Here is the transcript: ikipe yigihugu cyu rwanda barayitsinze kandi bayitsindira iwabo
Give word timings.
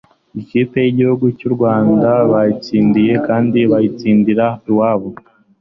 ikipe 0.41 0.77
yigihugu 0.85 1.25
cyu 1.37 1.49
rwanda 1.55 2.09
barayitsinze 2.31 3.03
kandi 3.27 3.59
bayitsindira 3.71 4.45
iwabo 4.69 5.09